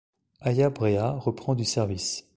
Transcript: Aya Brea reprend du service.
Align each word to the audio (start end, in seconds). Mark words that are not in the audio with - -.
Aya 0.39 0.71
Brea 0.71 1.11
reprend 1.11 1.53
du 1.53 1.63
service. 1.63 2.23